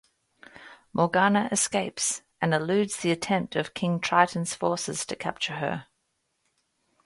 [0.93, 5.85] Morgana escapes, and eludes the attempt of King Triton's forces to capture her.